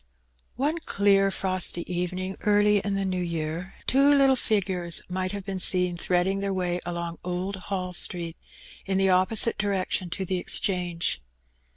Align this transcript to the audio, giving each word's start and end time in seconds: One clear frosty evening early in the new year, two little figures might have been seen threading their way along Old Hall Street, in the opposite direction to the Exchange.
One 0.55 0.79
clear 0.79 1.29
frosty 1.29 1.81
evening 1.85 2.35
early 2.41 2.79
in 2.79 2.95
the 2.95 3.05
new 3.05 3.21
year, 3.21 3.75
two 3.85 4.09
little 4.11 4.35
figures 4.35 5.03
might 5.07 5.31
have 5.31 5.45
been 5.45 5.59
seen 5.59 5.95
threading 5.95 6.39
their 6.39 6.51
way 6.55 6.79
along 6.87 7.19
Old 7.23 7.55
Hall 7.57 7.93
Street, 7.93 8.35
in 8.87 8.97
the 8.97 9.09
opposite 9.11 9.59
direction 9.59 10.09
to 10.09 10.25
the 10.25 10.39
Exchange. 10.39 11.21